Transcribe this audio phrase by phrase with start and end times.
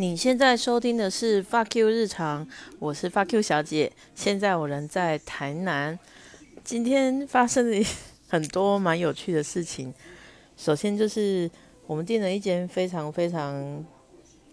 [0.00, 2.46] 你现在收听的是 Fuck You 日常，
[2.78, 3.92] 我是 Fuck You 小姐。
[4.14, 5.98] 现在我人在台南，
[6.62, 7.86] 今天发生了
[8.28, 9.92] 很多蛮有趣的事情。
[10.56, 11.50] 首先就是
[11.88, 13.84] 我们订了一间非常非常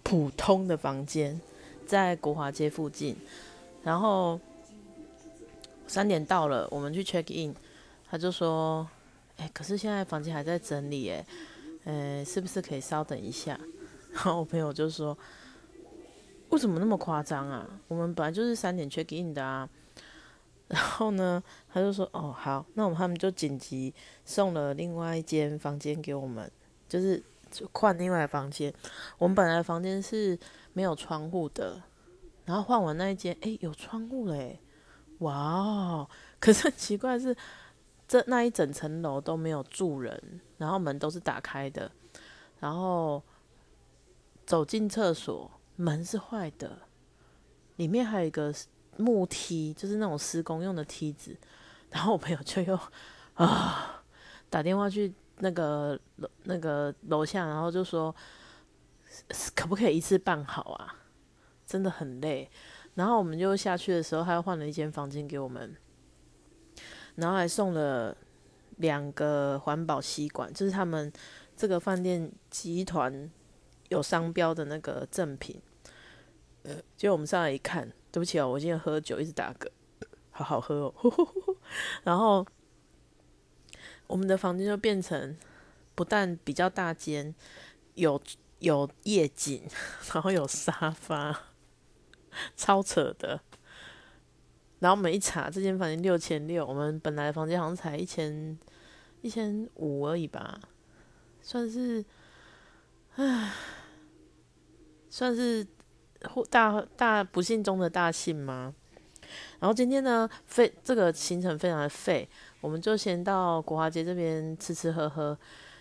[0.01, 1.39] 普通的房间，
[1.85, 3.15] 在国华街附近。
[3.83, 4.39] 然后
[5.85, 7.53] 三点到了，我们去 check in，
[8.09, 8.87] 他就说
[9.37, 11.23] ：“哎，可是现在房间还在整理，哎，
[11.83, 13.59] 呃，是不是可以稍等一下？”
[14.15, 15.15] 然后我朋友就说
[16.49, 17.67] ：“为什么那么夸张啊？
[17.89, 19.69] 我们本来就是三点 check in 的啊。”
[20.69, 23.93] 然后呢，他就说：“哦，好，那我们他们就紧急
[24.23, 26.49] 送了另外一间房间给我们，
[26.87, 27.21] 就是
[27.73, 28.73] 换另外房间。
[29.17, 30.39] 我们本来房间是
[30.71, 31.83] 没有窗户的，
[32.45, 34.61] 然后换完那一间，哎，有窗户嘞！
[35.19, 36.09] 哇哦！
[36.39, 37.35] 可是很奇怪是，
[38.07, 41.91] 这那一整层楼都没有住人，然后门都是打开的，
[42.61, 43.21] 然后。”
[44.45, 46.83] 走进厕所，门是坏的，
[47.77, 48.53] 里面还有一个
[48.95, 51.35] 木梯，就是那种施工用的梯子。
[51.89, 52.79] 然后我朋友就又
[53.33, 54.03] 啊
[54.49, 58.13] 打电话去那个楼那个楼下，然后就说
[59.55, 60.95] 可不可以一次办好啊？
[61.65, 62.49] 真的很累。
[62.93, 65.75] 然后我们就下去的时候，他又换了一间房间给我们，
[67.15, 68.15] 然后还送了
[68.77, 71.11] 两个环保吸管，就是他们
[71.57, 73.31] 这个饭店集团。
[73.89, 75.61] 有商标的那个赠品，
[76.63, 79.69] 呃，结果我们上来一看，对不起哦，我今天喝酒一直打嗝，
[80.31, 80.93] 好好喝哦。
[82.03, 82.45] 然后
[84.07, 85.37] 我们的房间就变成
[85.93, 87.35] 不但比较大间，
[87.93, 88.19] 有
[88.59, 89.63] 有夜景，
[90.13, 91.43] 然后有沙发，
[92.57, 93.39] 超扯的。
[94.79, 98.57] 然后我们一查，这间房间六千六，我们本来房间好像才一千
[99.21, 100.59] 一千五而已吧，
[101.41, 102.03] 算是。
[103.17, 103.53] 唉，
[105.15, 105.65] 算是
[106.49, 108.75] 大大不幸中的大幸吗？
[109.61, 112.27] 然后今天呢，费这个行程非常的费，
[112.59, 115.37] 我们就先到国华街这边吃吃喝喝，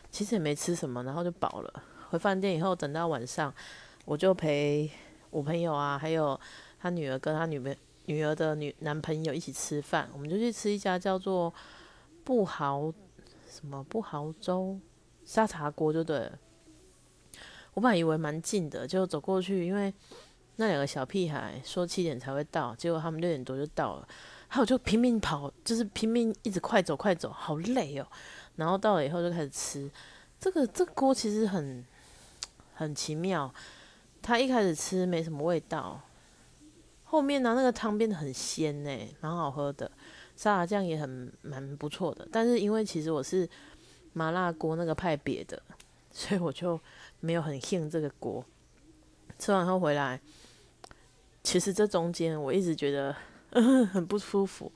[0.08, 1.82] 其实也没吃什么，然后就饱了。
[2.10, 3.52] 回饭店以后，等到晚上，
[4.04, 4.88] 我就陪
[5.30, 6.40] 我朋友啊，还有
[6.80, 7.74] 他女儿跟他女朋
[8.04, 11.52] 女儿的女男朋友一起吃饭，我们就去吃一家叫做
[12.22, 12.94] 不豪
[13.50, 14.78] 什么不豪粥
[15.24, 16.38] 沙茶锅，就对了。
[17.74, 19.92] 我本来以为蛮近的，就走过去，因为
[20.56, 24.08] 那两个小屁孩说七点才会到，结果他们六点多就到了，
[24.46, 28.06] 还有就拼命跑，就是拼命一直快走快走，好累哦。
[28.54, 29.90] 然后到了以后就开始吃，
[30.38, 31.84] 这个这锅其实很
[32.74, 33.52] 很奇妙，
[34.22, 36.00] 他一开始吃没什么味道，
[37.02, 39.90] 后面呢那个汤变得很鲜呢，蛮好喝的，
[40.36, 42.28] 沙拉酱也很蛮不错的。
[42.30, 43.48] 但是因为其实我是
[44.12, 45.60] 麻辣锅那个派别的，
[46.12, 46.78] 所以我就。
[47.20, 48.44] 没有很兴这个锅，
[49.38, 50.20] 吃完后回来，
[51.42, 53.14] 其实这中间我一直觉得
[53.92, 54.70] 很不舒服。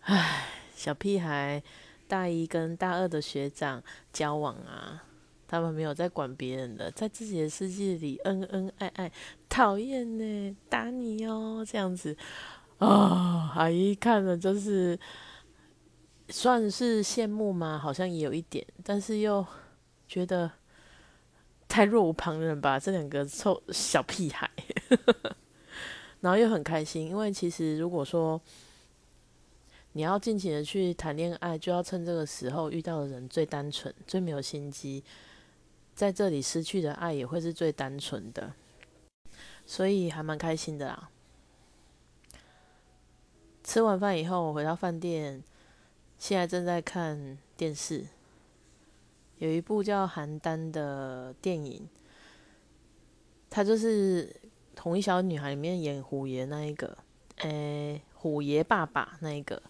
[0.00, 1.62] 唉，小屁孩
[2.08, 3.82] 大一跟大二的学长
[4.12, 5.04] 交往啊，
[5.46, 9.12] 他们没有在管别人的，在自己的世界里恩恩爱爱，
[9.48, 12.16] 讨厌呢，打你哦，这样子
[12.78, 14.98] 啊，阿姨看了就是
[16.28, 17.78] 算是羡慕吗？
[17.78, 19.46] 好像也有一点，但是又
[20.06, 20.50] 觉得。
[21.70, 24.50] 太若无旁人吧，这两个臭小屁孩，
[26.20, 28.40] 然后又很开心，因为其实如果说
[29.92, 35.04] 你要尽情的去谈恋爱，就要趁这个时候遇到的人最单纯、最没有心机，
[35.94, 38.52] 在这里失去的爱也会是最单纯的，
[39.64, 41.08] 所以还蛮开心的啦。
[43.62, 45.40] 吃完饭以后，我回到饭店，
[46.18, 48.06] 现在正在看电视。
[49.40, 51.88] 有一部叫《邯郸》的电影，
[53.48, 54.26] 他就是
[54.74, 56.98] 《同一小女孩》里面演虎爷那一个，
[57.38, 59.62] 诶，虎爷爸爸那一个，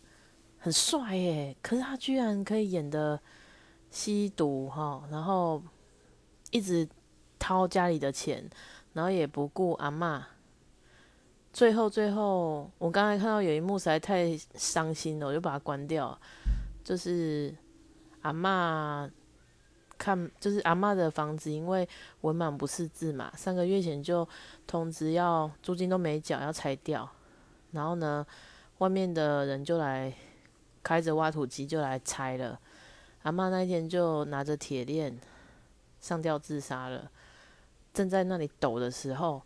[0.58, 1.56] 很帅耶。
[1.62, 3.20] 可是他居然可以演的
[3.92, 5.62] 吸毒哈，然后
[6.50, 6.88] 一直
[7.38, 8.50] 掏家里的钱，
[8.92, 10.26] 然后也不顾阿妈。
[11.52, 16.20] 最后，最后，我刚才看到有一幕实在太伤心了，我就把它关掉。
[16.82, 17.54] 就是
[18.22, 19.08] 阿妈。
[20.00, 21.86] 看，就是阿妈的房子，因为
[22.22, 24.26] 文满不识字嘛，三个月前就
[24.66, 27.06] 通知要租金都没缴，要拆掉。
[27.72, 28.26] 然后呢，
[28.78, 30.10] 外面的人就来
[30.82, 32.58] 开着挖土机就来拆了。
[33.24, 35.20] 阿妈那一天就拿着铁链
[36.00, 37.10] 上吊自杀了。
[37.92, 39.42] 正在那里抖的时候，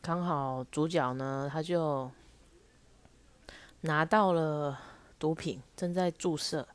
[0.00, 2.10] 刚好主角呢他就
[3.82, 4.76] 拿到了
[5.20, 6.66] 毒品，正在注射。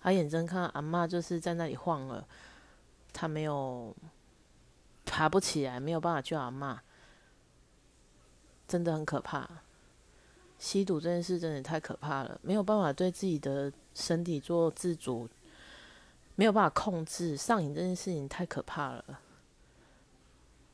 [0.00, 2.26] 他眼睁看阿妈就是在那里晃了，
[3.12, 3.94] 他没有，
[5.04, 6.80] 爬不起来，没有办法救阿妈，
[8.66, 9.48] 真的很可怕。
[10.58, 15.28] 吸毒这件事真的太可怕了，没有办法对自己的身体做自主，
[16.34, 19.20] 没有办法控制上瘾这件事情太可怕了。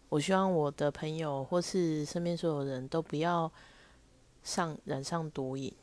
[0.09, 3.51] 我希望我的朋友或是身边所有人都不要
[4.43, 5.75] 上染上毒瘾，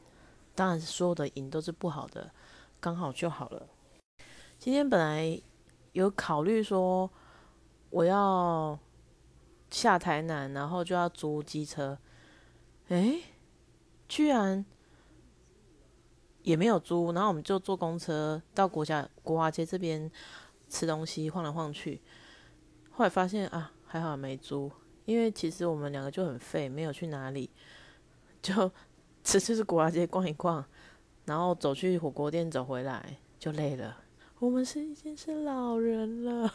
[0.56, 2.32] 当然所有的瘾都是不好的，
[2.82, 3.70] 刚好就好了。
[4.58, 5.42] 今天本来
[5.94, 7.10] 有考虑说
[7.90, 8.78] 我要
[9.70, 11.98] 下台南，然后就要租机车，
[12.90, 13.22] 诶。
[14.10, 14.66] 居然
[16.42, 20.12] 也没有租，然后我们就坐公车到国家国华街这边
[20.68, 22.02] 吃东西，晃来晃去。
[22.90, 24.70] 后来发现啊，还好没租，
[25.06, 27.50] 因为其实我们两个就很废，没有去哪里，
[28.42, 28.70] 就
[29.24, 30.66] 吃就是国华街逛一逛，
[31.26, 33.98] 然后走去火锅店走回来就累了。
[34.40, 36.54] 我们是已经是老人了，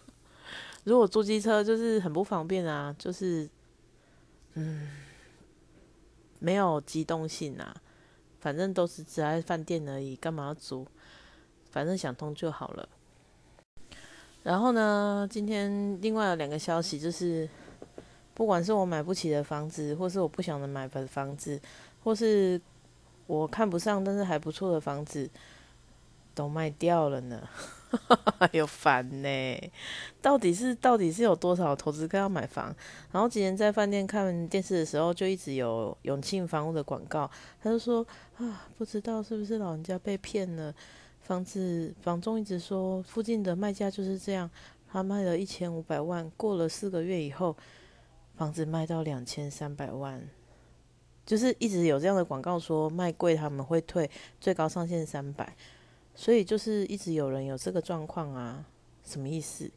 [0.84, 3.48] 如果租机车就是很不方便啊，就是
[4.54, 4.88] 嗯。
[6.42, 7.76] 没有机动性啊，
[8.40, 10.86] 反正都是只在饭店而已，干嘛要租？
[11.70, 12.88] 反正想通就好了。
[14.42, 17.46] 然后呢，今天另外有两个消息，就是
[18.32, 21.60] 不管是我买不起的房子，或是我不想的买的房子，
[22.02, 22.58] 或是
[23.30, 25.30] 我看不上但是还不错的房子，
[26.34, 27.48] 都卖掉了呢。
[28.52, 29.72] 有烦呢，
[30.20, 32.74] 到底是到底是有多少投资客要买房？
[33.12, 37.30] 然后今天在饭店看电视的时候，就一直有永庆房屋的广告，
[37.62, 38.06] 他就说
[38.36, 40.74] 啊，不知道是不是老人家被骗了，
[41.20, 44.48] 房子房东一直说附近的卖价就是这样，
[44.88, 47.56] 他卖了一千五百万，过了四个月以后，
[48.36, 50.22] 房子卖到两千三百万，
[51.30, 54.10] 就是一直有这样的广告说卖贵他们会退，
[54.40, 55.54] 最高上限三百。
[56.12, 58.64] 所以就是一直有人有这个状况啊，
[59.04, 59.70] 什么意思？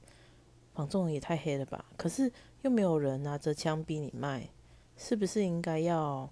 [0.73, 1.85] 房仲也太黑了吧？
[1.95, 2.31] 可是
[2.63, 4.49] 又没有人拿着枪逼你卖，
[4.97, 6.27] 是不是应该要？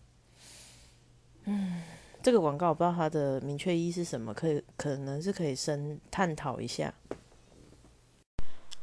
[1.44, 1.84] 嗯，
[2.24, 6.92] 这个广告我不知道它的明确意义是什么，可以可能是可以深探讨一下。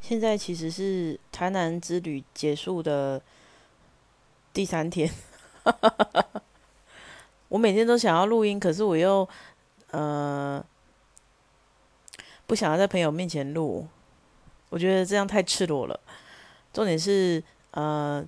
[0.01, 3.21] 现在其实是台南之旅结束的
[4.53, 5.11] 第三天，
[7.49, 9.29] 我每天都想要录音，可是我又
[9.91, 10.65] 呃。
[12.47, 13.87] 不想要在朋友面前录，
[14.71, 16.01] 我觉得这样太赤裸了。
[16.73, 18.25] 重点是，呃，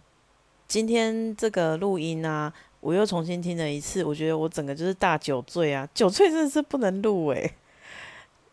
[0.69, 7.55] 今天这个录音啊，我又重新听了一次，我觉得我整个就是大酒醉啊，酒醉真的是不能录诶。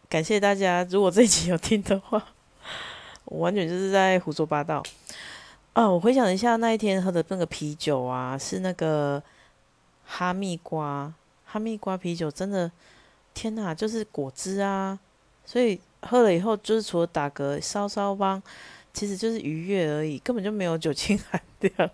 [0.07, 2.25] 感谢大家，如果这一集有听的话，
[3.25, 4.81] 我完全就是在胡说八道
[5.77, 5.87] 啊！
[5.87, 9.21] 我回想一下那一天喝的那个啤酒啊，是那个
[10.03, 11.13] 哈密瓜，
[11.45, 12.71] 哈密瓜啤酒，真的
[13.35, 14.97] 天哪，就是果汁啊！
[15.45, 18.41] 所以喝了以后，就是除了打嗝、稍稍帮，
[18.91, 21.91] 其实就是愉悦而已，根本就没有酒精 含量。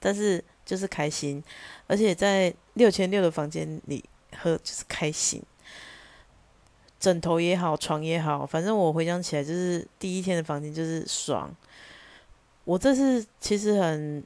[0.00, 1.40] 但是就是开心，
[1.86, 4.04] 而且在六千六的房间里
[4.36, 5.40] 喝就是开心，
[6.98, 11.54] 枕头也好，床也好，反正我回想起来就是第一天的房间就是爽。
[12.68, 14.22] 我这次其实很，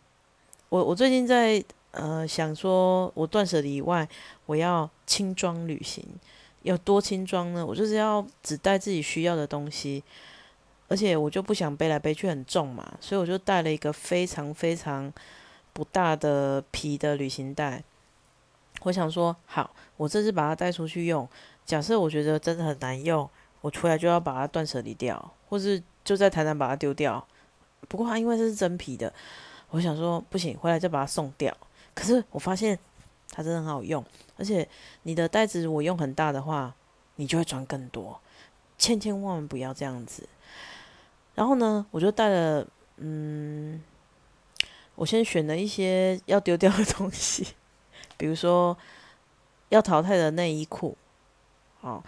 [0.69, 4.09] 我我最近在呃想说，我断舍离以外，
[4.47, 6.05] 我要轻装旅行。
[6.63, 7.65] 有多轻装呢？
[7.65, 10.03] 我就是要只带自己需要的东西，
[10.89, 15.13] 而且我就不想背来背去很重嘛，所以我就带了一个非常非常
[15.73, 17.85] 不大的皮的旅行袋。
[18.83, 21.29] 我想说，好，我这次把它带出去用。
[21.65, 23.31] 假设我觉得真的很难用，
[23.61, 27.25] 我出来就要把它断舍离掉，或是就在台南把它丢掉。
[27.89, 29.13] 不过它因为这是真皮的，
[29.71, 31.57] 我想说不行，回来再把它送掉。
[31.95, 32.79] 可是我发现。
[33.35, 34.05] 它真的很好用，
[34.37, 34.69] 而且
[35.05, 36.75] 你的袋子如果用很大的话，
[37.17, 38.21] 你就会装更多，
[38.77, 40.29] 千千万万不要这样子。
[41.35, 43.83] 然后呢，我就带了，嗯，
[44.97, 47.55] 我先选了一些要丢掉的东西，
[48.19, 48.77] 比如说
[49.71, 50.95] 要淘汰的内衣裤。
[51.81, 52.05] 好，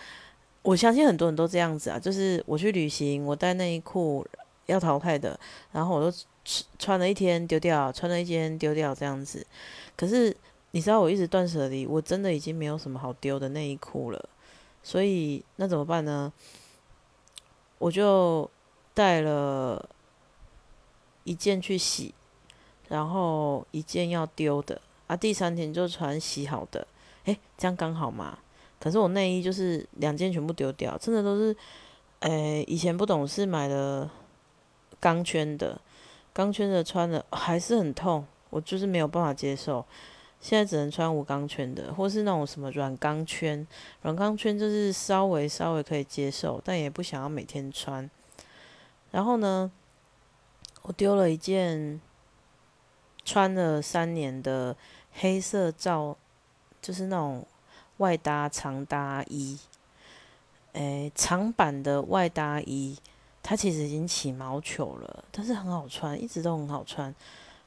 [0.61, 4.27] 我相信很多人都这样子啊，就是我去旅行，我带内衣裤
[4.67, 5.39] 要淘汰的，
[5.73, 6.17] 然后我都
[6.79, 9.47] 穿了一天丢掉，穿了一天丢掉这样子，
[9.97, 10.37] 可是。
[10.77, 14.29] 你知道我一直断舍离，我真的已经没有什么好丢的内衣裤了，
[14.83, 16.33] 所以那怎么办呢？
[17.79, 18.51] 我就
[18.93, 19.89] 带了
[21.23, 22.13] 一件去洗，
[22.89, 26.85] 然后一件要丢的啊，第三天就穿洗好的，
[27.27, 28.37] 诶，这样刚好嘛。
[28.81, 31.57] 可是我内衣就是两件全部丢掉，真的都是，
[32.19, 34.11] 诶，以前不懂事买的
[35.05, 35.79] 钢圈的，
[36.33, 39.85] 钢圈的穿的还是很痛，我就是没有办法接受。
[40.41, 43.67] 现在只能穿无钢圈的，或是那种什么软钢圈。
[44.01, 48.11] 软钢圈就是稍微稍微可以接受，但也不想要每天穿。
[49.11, 49.71] 然后呢，
[50.81, 52.01] 我丢了一件
[53.27, 54.75] 穿了三年的
[55.13, 56.17] 黑色罩，
[56.81, 57.47] 就是那种
[57.99, 59.59] 外搭长搭衣，
[60.73, 62.99] 诶，长版的外搭衣，
[63.47, 67.15] 它其实已经起毛球了，但是很好穿，一直都很好穿。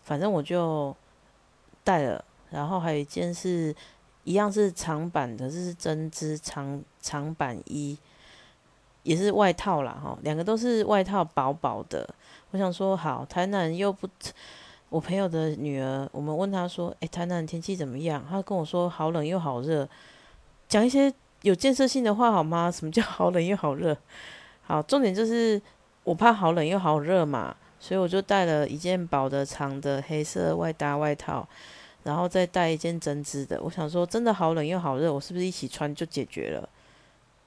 [0.01, 0.95] 反正我就
[1.83, 3.75] 带了，然后还有一件是
[4.23, 7.95] 一样是长版的，这是针织长长版衣，
[9.03, 12.09] 也是外套啦，哈，两个都是外套，薄薄的。
[12.49, 14.09] 我想说，好，台南又不，
[14.89, 18.25] 我朋友的女儿，我们问她说，诶，台南天气怎么样？
[18.27, 19.87] 她跟我说，好冷又好热，
[20.67, 22.71] 讲一些有建设性的话好吗？
[22.71, 23.95] 什么叫好冷又好热？
[24.67, 25.59] 好，重点就是
[26.03, 27.55] 我怕好冷又好热嘛。
[27.79, 31.47] 所以我就带了一件薄的长的黑色外搭外套，
[32.03, 33.61] 然后再带一件针织的。
[33.61, 36.67] 我想说，真的好冷又好热，我是不是一起穿就解决了？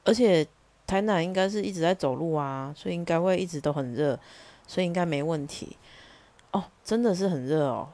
[0.05, 0.47] 而且
[0.87, 4.17] 台南应该是一直在走路啊，所以应该会一直都很热，
[4.69, 5.77] 所以应该没问题。
[6.53, 7.89] 哦，真的是很热哦，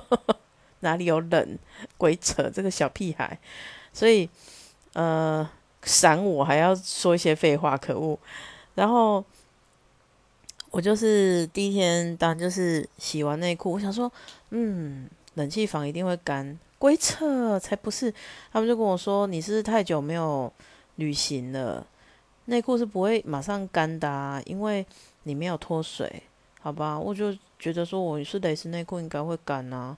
[0.80, 1.58] 哪里有冷？
[1.96, 3.38] 鬼扯，这个小屁孩。
[3.94, 4.28] 所以
[4.92, 5.48] 呃，
[5.86, 8.18] 闪我还要说一些废话，可恶。
[8.74, 9.24] 然后。
[10.72, 13.72] 我就是第一天，当然就是洗完内裤。
[13.72, 14.12] 我想说，
[14.50, 18.12] 嗯，冷气房一定会干，鬼扯，才不是。
[18.52, 20.52] 他们就跟我说，你是太久没有
[20.96, 21.86] 旅行了，
[22.46, 24.84] 内裤是不会马上干的，啊，因为
[25.22, 26.24] 你没有脱水，
[26.60, 26.98] 好吧？
[26.98, 29.96] 我就觉得说，我是蕾丝内裤应该会干啊。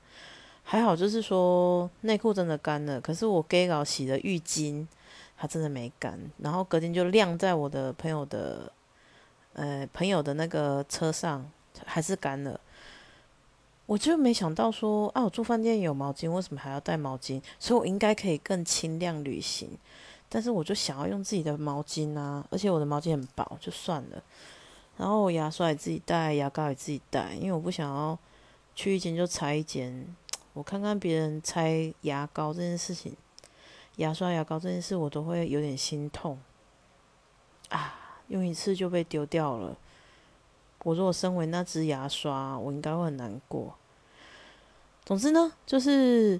[0.63, 4.87] 还好就是说内裤真的干了，可是我 gay 佬洗的浴巾，
[5.39, 8.71] 它真的没干，然后隔天就晾在我的朋友的。
[9.55, 11.45] 呃，朋友的那个车上
[11.85, 12.61] 还是干了，
[13.87, 17.43] 我就没想到说啊，我住饭店有毛巾，为什么还要带毛巾？
[17.59, 19.69] 所以我应该可以更轻量旅行，
[20.29, 24.23] 但是我就想要用自己的毛巾啊，而且我的毛巾很薄，就算了。
[24.97, 28.17] 然后我牙刷也自己带，牙膏也自己带，因为我不想要
[28.77, 30.07] 去一间就拆一间。
[30.53, 33.17] 我看看别人拆牙膏这件事情，
[33.99, 36.37] 牙刷、牙膏这件事，我都会有点心痛
[37.69, 37.95] 啊。
[38.29, 39.77] 用一次就被丢掉了。
[40.85, 43.75] 我如果身为那只牙刷，我应该会很难过。
[45.05, 46.39] 总之呢，就是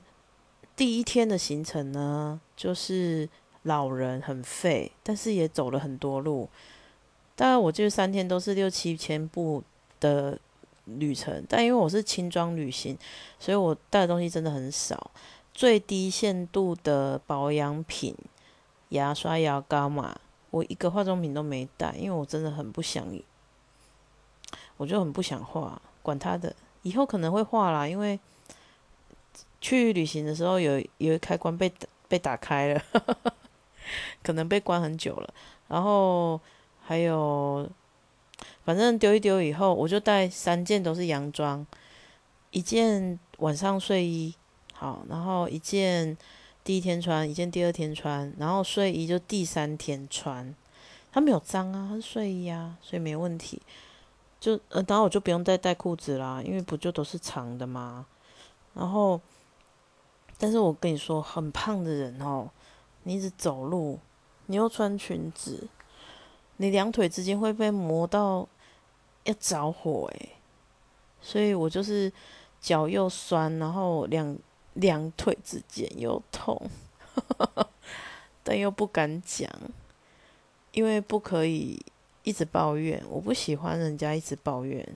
[0.77, 3.29] 第一天的行程呢，就是
[3.63, 6.49] 老人很废，但是也走了很多路。
[7.35, 9.65] 大概我这三天都是六七千步
[9.99, 10.39] 的
[10.85, 12.97] 旅程，但因为我是轻装旅行，
[13.39, 15.11] 所以我带的东西真的很少。
[15.59, 18.15] 最低限度的保养品，
[18.91, 20.17] 牙刷、牙膏嘛。
[20.51, 23.05] 我一个化妆品都没带，因为我真的很不想，
[24.77, 27.89] 我就很不想画，管他的，以后可能会画啦。
[27.89, 28.21] 因为
[29.61, 31.73] 去旅行的时候有有开关被
[32.07, 32.83] 被打开了，
[34.23, 35.35] 可能被关很久了。
[35.67, 36.41] 然后
[36.81, 37.69] 还有，
[38.65, 41.67] 反正丢一丢以后，我就带三件都是洋装，
[42.53, 44.33] 一件晚上睡衣，
[44.79, 46.17] 好，然后一件。
[46.65, 50.55] 第一天穿一件，第二天穿，然后睡衣就第三天穿。
[51.11, 53.63] 它没有脏啊，它是睡衣啊，所以没问题。
[54.39, 58.05] 就呃，然后我就不用再带裤子啦，因为不就都是长的吗？
[58.75, 59.19] 然后，
[60.37, 62.51] 但是我跟你说，很胖的人哦，
[63.05, 63.99] 你一直走路，
[64.45, 65.67] 你又穿裙子，
[66.59, 68.47] 你两腿之间会被磨到
[69.25, 70.33] 要着火诶。
[71.23, 72.13] 所以我就是
[72.61, 74.37] 脚又酸，然后两。
[74.81, 76.71] 两腿之间又痛，
[78.45, 79.51] 但又不敢讲，
[80.71, 81.85] 因为不可以
[82.23, 83.03] 一直抱怨。
[83.11, 84.89] 我不喜欢人家一直抱怨，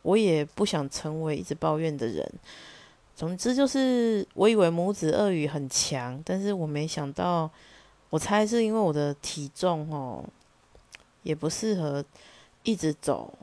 [0.00, 2.26] 我也不想成为一直抱怨的人。
[3.14, 7.50] 总之就是，我以为母子鳄鱼很强，但是我没想到，
[8.08, 10.24] 我猜是因为我的体重哦，
[11.22, 12.02] 也不适合
[12.62, 13.34] 一直走，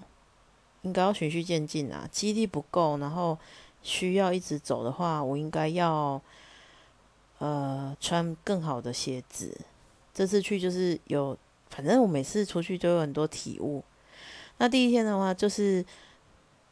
[0.82, 3.38] 应该要循序渐进啊，肌力不够，然后。
[3.82, 6.22] 需要一直走的话，我应该要
[7.40, 9.56] 呃穿更好的鞋子。
[10.14, 11.38] 这次去就是有，
[11.70, 13.84] 反正我每次出去都有很多体悟。
[14.58, 15.86] 那第一天的话，就是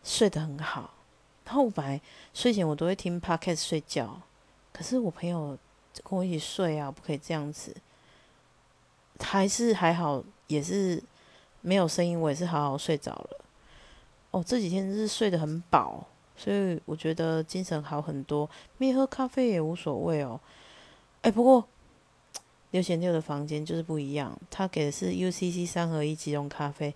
[0.03, 0.93] 睡得很好。
[1.47, 2.01] 后我本来
[2.33, 4.19] 睡前我都会听 podcast 睡觉，
[4.73, 5.55] 可是我朋友
[6.03, 7.75] 跟我一起睡啊，不可以这样子。
[9.19, 11.01] 还是还好，也是
[11.61, 13.45] 没有声音，我也是好好睡着了。
[14.31, 16.07] 哦，这几天是睡得很饱。
[16.37, 20.39] 所以我觉得精神好很多，没喝咖啡也无所谓哦。
[21.21, 21.65] 哎，不过
[22.71, 26.93] 六千六的房间就是不一样，他给的是 UCC 三合一即溶咖啡，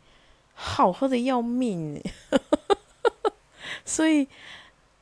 [0.53, 2.01] 好喝的要命。
[3.85, 4.27] 所以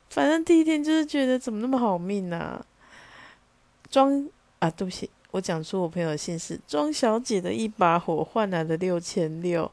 [0.10, 2.63] 反正第一天就是觉得怎么那么好命呢？
[3.89, 4.29] 庄
[4.60, 9.70] 啊，对不起，我讲出我朋友的姓氏，庄小姐的一把火换来的六千六。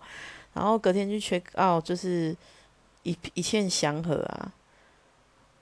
[0.52, 2.34] 然后隔天去 check out，就是
[3.04, 4.52] 一一片祥和啊。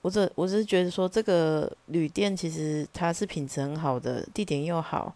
[0.00, 5.14] 我只我只是觉得说，这个旅店其实它是品质很好的，地点又好。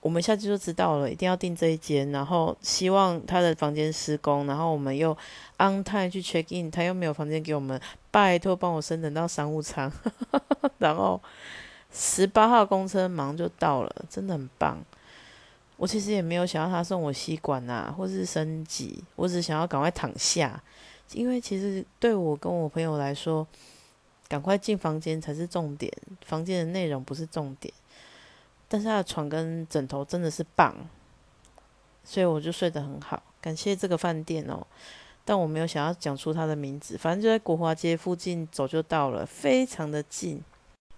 [0.00, 2.10] 我们下次就知道了，一定要订这一间。
[2.10, 5.12] 然后希望他的房间施工，然后我们又
[5.58, 7.80] on time 去 check in，他又没有房间给我们，
[8.10, 9.92] 拜托帮我升等到商务舱。
[10.78, 11.20] 然后
[11.92, 14.78] 十八号公车马上就到了，真的很棒。
[15.76, 20.60] 我其实也没有想要他送我吸管啊，或是升级，我只想要赶快躺下，
[21.12, 23.46] 因为其实对我跟我朋友来说，
[24.28, 25.92] 赶快进房间才是重点，
[26.24, 27.72] 房间的内容不是重点。
[28.68, 30.74] 但是他的床跟枕头真的是棒，
[32.02, 33.22] 所以我就睡得很好。
[33.40, 34.66] 感谢这个饭店哦，
[35.24, 40.42] 但我没有想要讲出它的名字，反正就在国华街附近，走就到了，非常的近。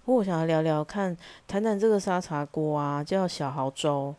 [0.04, 1.16] 不过我想要聊聊看，
[1.48, 4.14] 谈谈这个沙茶锅啊，叫小豪粥。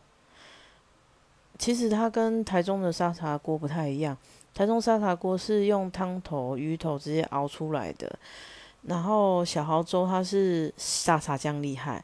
[1.56, 4.18] 其实它跟台中的沙茶锅不太一样，
[4.56, 8.18] 台中沙茶锅是用汤头、鱼头直接熬出来的，
[8.84, 12.02] 然后小豪粥它是沙茶酱厉害。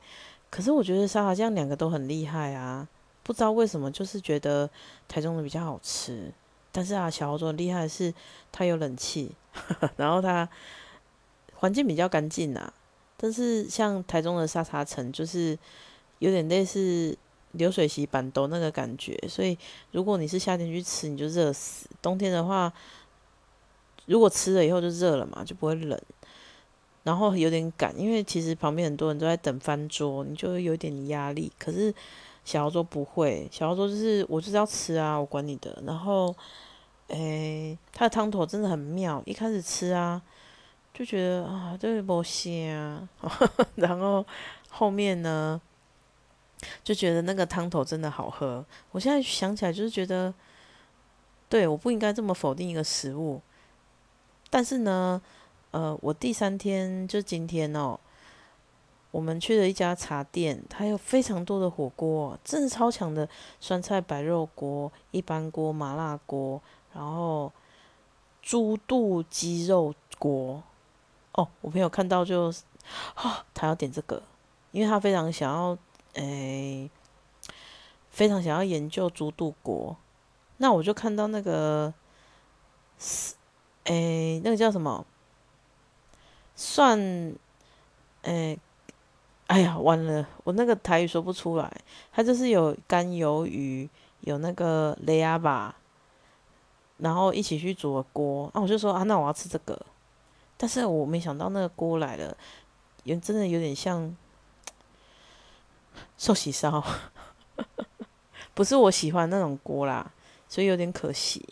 [0.50, 2.86] 可是我觉得沙茶酱两个都很厉害啊，
[3.22, 4.68] 不知道为什么，就是觉得
[5.08, 6.30] 台中的比较好吃。
[6.70, 8.12] 但是啊，小豪州厉害是
[8.52, 9.32] 它有冷气，
[9.96, 10.46] 然后它
[11.54, 12.70] 环境比较干净啊。
[13.16, 15.58] 但是像台中的沙茶城，就是
[16.18, 17.16] 有点类似
[17.52, 19.56] 流水席板豆那个感觉，所以
[19.90, 22.72] 如果你是夏天去吃，你就热死；冬天的话，
[24.06, 25.98] 如果吃了以后就热了嘛，就不会冷。
[27.04, 31.50] 然后有点赶，因为其实旁边很多人都在等翻桌，你就有点压力。
[31.58, 31.92] 可是
[32.44, 35.76] 小豪说不会，小豪说就是我就是要吃啊，我管你的。
[35.84, 36.32] 然后，
[37.08, 40.22] 诶，他的汤头真的很妙，一开始吃啊
[40.94, 43.08] 就觉得啊这是不鲜啊，
[43.74, 44.24] 然后
[44.70, 45.60] 后面呢
[46.84, 48.64] 就觉得那个汤头真的好喝。
[48.90, 50.32] 我现在想起来就是觉得，
[51.48, 53.40] 对，我不应该这么否定一个食物，
[54.50, 55.20] 但是呢。
[55.72, 57.98] 呃，我第三天就今天哦，
[59.10, 63.26] 我们去了一家茶店，它有非常多的火锅，真的超强的
[63.58, 66.60] 酸菜白肉锅、一般锅、麻辣锅，
[66.92, 67.50] 然后
[68.42, 70.62] 猪肚鸡肉锅。
[71.32, 72.52] 哦，我朋友看到就，
[73.16, 74.22] 啊，他要点这个，
[74.72, 75.78] 因为他非常想要，
[76.14, 76.90] 诶，
[78.10, 79.96] 非常想要研究猪肚锅。
[80.58, 81.92] 那我就看到那个，
[82.98, 83.34] 是，
[83.84, 85.04] 诶，那个叫什么？
[86.54, 86.98] 算，
[88.22, 88.58] 诶，
[89.46, 91.70] 哎呀，完了，我那个台语说不出来。
[92.12, 93.88] 它就是有干鱿鱼，
[94.20, 95.74] 有那个雷亚巴，
[96.98, 98.50] 然后一起去煮的锅。
[98.54, 99.80] 啊，我就说啊，那我要吃这个。
[100.56, 102.36] 但是我没想到那个锅来了，
[103.02, 104.14] 有真的有点像
[106.16, 106.82] 寿喜烧，
[108.54, 110.12] 不是我喜欢那种锅啦，
[110.48, 111.44] 所以有点可惜。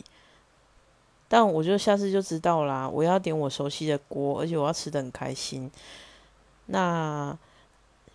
[1.27, 5.71] 但我就下次就知道啦，我要点我熟悉的锅，而且我要吃的很开心。
[6.65, 7.37] 那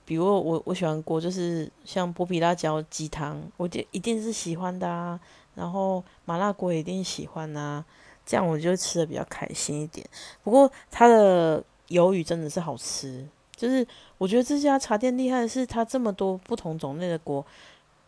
[0.04, 5.18] 比如我我喜欢锅，就是像剥皮辣椒鸡汤，我就一定是喜欢的啊。
[5.54, 7.82] 然后麻辣锅一定喜欢啊，
[8.26, 10.06] 这样我就吃的比较开心一点。
[10.44, 13.84] 不过它的鱿鱼真的是好吃，就是
[14.18, 17.44] 我觉得这家茶店厉害的是它这么多不同种类的锅，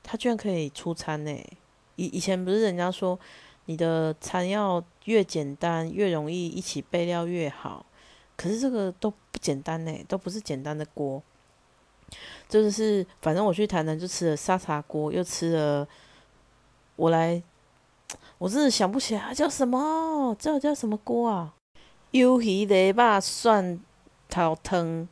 [0.02, 1.32] 它居然可以出餐呢。
[1.96, 3.18] 以以前不是人家说。
[3.70, 7.84] 你的餐要越简单越容易一起备料越好，
[8.34, 11.22] 可是这个都不简单呢，都不是简单的锅。
[12.48, 15.86] 就是反正我去台南就吃了沙茶锅，又吃了，
[16.96, 17.42] 我来，
[18.38, 21.54] 我真的想不起来叫什么，这叫什么锅啊？
[22.12, 23.78] 鱿鱼雷霸蒜
[24.30, 25.06] 头汤，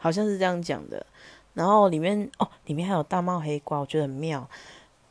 [0.00, 1.06] 好像是这样讲的。
[1.54, 4.48] 然后里面哦，里面还有大帽黑瓜，我觉得很妙。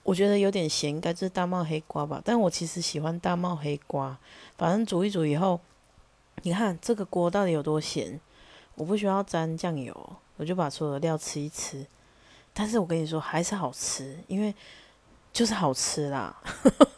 [0.04, 2.22] 我觉得有点咸，应该是大帽黑瓜吧。
[2.26, 4.18] 但我其实喜欢大帽黑瓜。
[4.58, 5.60] 反正煮一煮以后，
[6.42, 8.20] 你看这个锅到底有多咸？
[8.76, 11.86] 我不需要沾酱油，我就把所有的料吃一吃。
[12.54, 14.56] 但是我跟你说，还是好吃，因为
[15.32, 16.36] 就是好吃啦。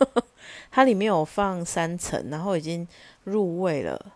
[0.71, 2.87] 它里面有放三层，然后已经
[3.23, 4.13] 入味了，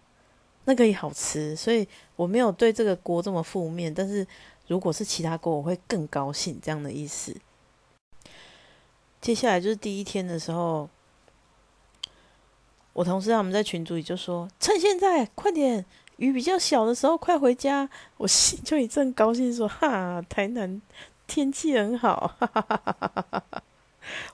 [0.65, 1.55] 那个也好吃。
[1.55, 3.93] 所以我没有对这个锅这么负面。
[3.93, 4.25] 但是
[4.67, 7.35] 如果是其他锅，我会更高兴，这样的意思。
[9.21, 10.87] 接下来就是第一天的时候，
[12.93, 15.83] 我同事他们在群组里就说：“趁现在快点，
[16.17, 20.81] 雨比较小的时候快回家。”我心就一阵高兴，说：“哈，台南
[21.25, 23.63] 天气很好。”哈哈哈哈！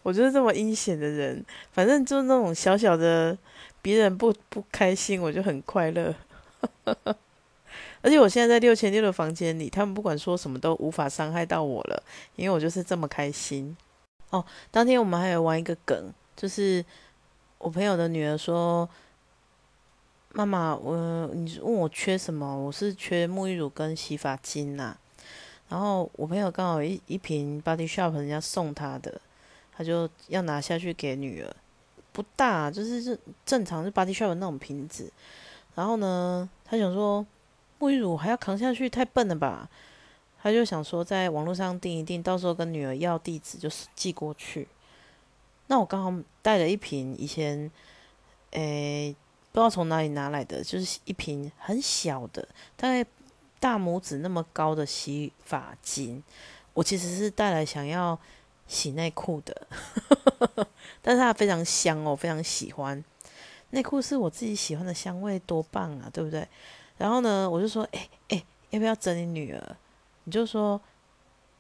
[0.04, 3.38] 我就是这么阴险的人，反正就是那种小小的
[3.82, 6.16] 别人不不开心，我就很快乐。
[8.04, 12.04] 而且我现在在六千六的房间里，他们不管说什么都无法伤害到我了，
[12.36, 13.76] 因为我就是这么开心。
[14.32, 16.84] 哦，当天我们还有玩一个梗，就是
[17.60, 18.90] 我朋友的女儿说
[20.34, 22.58] ：“妈妈，我你问我缺什么？
[22.58, 24.98] 我是缺沐浴乳跟洗发精呐。”
[25.70, 29.22] 然后我朋友刚好一一瓶 Body Shop 人家送他的，
[29.76, 31.56] 他就要拿下去给女儿，
[32.12, 35.12] 不大，就是是正常是 Body Shop 的那种瓶子。
[35.76, 37.26] 然后呢，他想说
[37.80, 39.70] 沐浴乳还要扛下去，太笨了吧？
[40.44, 44.68] 他就想说在网络上订一订，到时候跟女儿要地址，就寄过去。
[45.68, 47.72] 那我刚好带了一瓶以前，
[48.50, 49.16] 诶，
[49.52, 52.46] 不知道从哪里拿来的，就是一瓶很小的，
[52.76, 53.06] 大概
[53.60, 56.22] 大拇指那么高的洗发精。
[56.74, 58.20] 我其实是带来想要
[58.68, 59.68] 洗内裤的，
[61.02, 63.04] 但是它非常香哦，非常喜欢。
[63.72, 66.48] 内裤是我自己喜欢的香味，多棒啊，对不对？
[66.98, 69.76] 然后呢，我就说，哎哎，要不要整你女儿？
[70.24, 70.80] 你就说，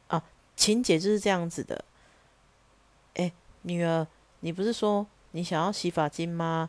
[0.07, 0.23] 啊，
[0.55, 1.83] 情节就是这样子的，
[3.15, 3.31] 哎。
[3.63, 4.07] 女儿，
[4.39, 6.67] 你不是说你想要洗发精吗？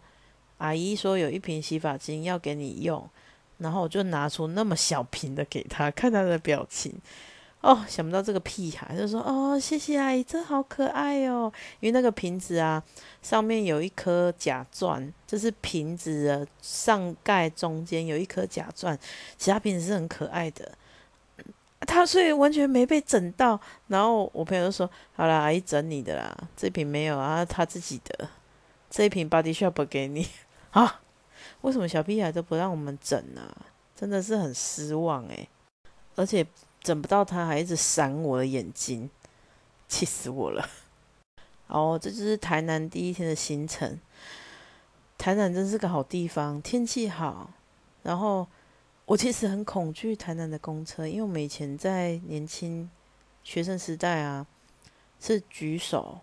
[0.59, 3.09] 阿姨说有一瓶洗发精要给你用，
[3.57, 6.95] 然后我就拿出那么小瓶的给她，看她的表情。
[7.63, 12.83] 哦，想不到这个屁孩就说：“哦，谢谢阿姨，这好可爱哦。”因为那个瓶子啊，
[13.23, 18.99] 上面有一颗假钻，就是瓶子的上盖中间有一颗假钻，
[19.39, 20.73] 其他瓶子是很可爱的。
[21.87, 28.29] 他所以完全没被整到，然后我朋友就说：“好啦，阿姨整你的啦，这瓶没有啊，他自己的
[28.91, 30.27] 这一瓶 Body Shop 给你
[30.73, 31.01] 啊。”
[31.63, 33.57] 为什么小屁孩都不让我们整呢？
[33.95, 35.49] 真的是很失望诶。
[36.17, 36.45] 而且
[36.83, 39.09] 整不到他还一直闪我的眼睛，
[39.89, 40.69] 气死我了。
[41.69, 43.99] 哦，这就是台南第一天的行程。
[45.17, 47.51] 台南真是个好地方，天气好，
[48.03, 48.47] 然后。
[49.05, 52.89] 我其实很恐惧台南的公车，因为我们以前在年轻
[53.43, 54.47] 学生时代啊，
[55.21, 56.21] 是举手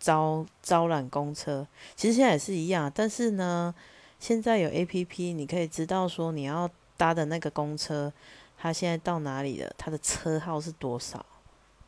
[0.00, 1.68] 招招揽公车。
[1.94, 3.72] 其实现在也是一样，但是呢，
[4.18, 8.10] 现在有 A P P，你可以知道说你要搭的那个公车，
[8.58, 11.24] 他现在到哪里了，他的车号是多少，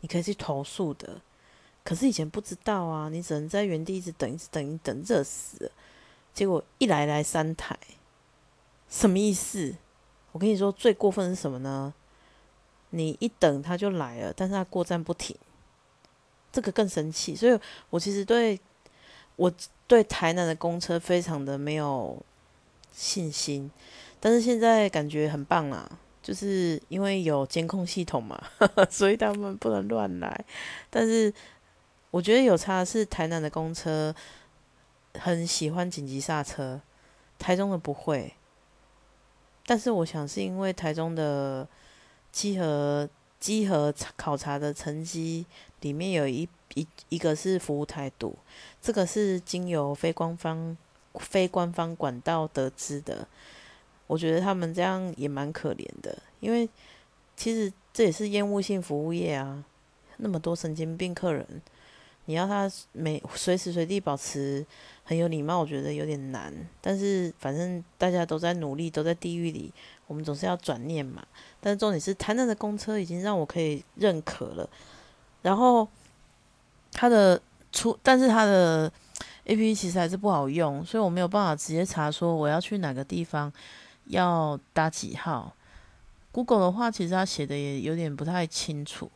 [0.01, 1.21] 你可以去投诉的。
[1.83, 5.73] 可是以前不知道啊，你只能在原地一直等，一直等，一等热死了。
[6.33, 7.77] 结果一来来三台，
[8.89, 9.75] 什么意思？
[10.33, 11.93] 我跟你说，最过分是什么呢？
[12.91, 15.37] 你一等他就来了，但是他过站不停，
[16.53, 17.35] 这个更生气。
[17.35, 18.61] 所以我其实对
[19.37, 19.53] 我
[19.89, 22.23] 对台南的公车非常的没有
[22.93, 23.71] 信心，
[24.21, 25.91] 但是现在感觉很棒啦，
[26.23, 28.41] 就是因为有监控系统嘛，
[28.91, 30.45] 所以他们不能乱来。
[30.91, 31.33] 但是
[32.11, 34.15] 我觉得有差是台南的公车
[35.15, 36.81] 很喜欢紧急刹车，
[37.39, 38.35] 台中的不会。
[39.67, 41.67] 但是我想是因为台中的
[42.33, 45.47] 稽核稽核考察的成绩
[45.81, 48.37] 里面有一一一个是服务态度，
[48.83, 50.77] 这个是经由非官方
[51.15, 53.27] 非官方管道得知的。
[54.11, 56.69] 我觉得他们这样也蛮可怜的，因为
[57.37, 59.65] 其实这也是厌恶性服务业啊，
[60.17, 61.47] 那么多神经病客人。
[62.25, 64.67] 你要他每随时随地保持
[65.05, 66.53] 很有礼貌，我觉得有点难。
[66.81, 69.73] 但是反正大家都在努力，都在地狱里，
[70.09, 71.25] 我们总是要转念嘛。
[71.61, 74.69] 但是重点是，台南的公车已经让我可以认可了。
[75.43, 75.87] 然后
[76.91, 78.93] 他的出，但是他的
[79.45, 83.53] A P P 其实还是不好用，所以我没有办法直接查说我要去哪个地方，
[84.11, 85.55] 要搭几号。
[86.33, 89.11] Google 的话，其实它写的也有点不太清楚。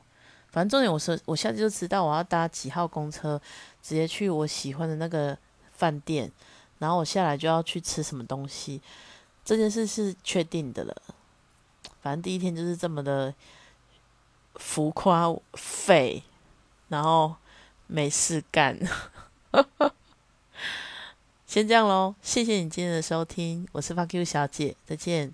[0.50, 3.40] 反正重点，我是我下次就知道我要搭几号公车，
[3.82, 5.36] 直接去我喜欢的那个
[5.72, 6.30] 饭店，
[6.78, 8.80] 然后我下来就要去吃什么东西，
[9.44, 10.96] 这件事是确定的了。
[12.02, 13.34] 反正第一天就是这么的
[14.56, 16.22] 浮夸废，
[16.88, 17.34] 然后
[17.86, 18.78] 没事干，
[21.54, 22.16] 先这样喽。
[22.20, 25.32] 谢谢你今天的收听，我是发 Q 小姐，再见。